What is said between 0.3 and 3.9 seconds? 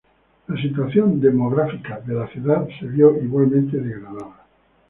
La situación demográfica de la ciudad se vio igualmente